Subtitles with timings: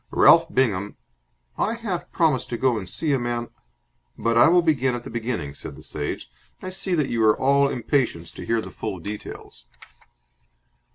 [0.09, 0.97] Ralph Bingham...."
[1.59, 3.49] "I half promised to go and see a man"
[4.25, 6.27] "But I will begin at the beginning," said the Sage.
[6.59, 9.67] "I see that you are all impatience to hear the full details."